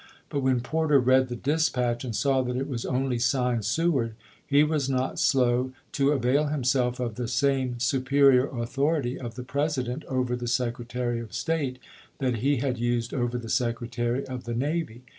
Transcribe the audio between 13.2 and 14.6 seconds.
the Secretary of the